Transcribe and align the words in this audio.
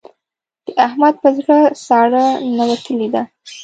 د 0.65 0.67
احمد 0.85 1.15
په 1.23 1.29
زړه 1.37 1.57
ساړه 1.85 2.25
ننوتلې 2.55 3.07
ده. 3.13 3.23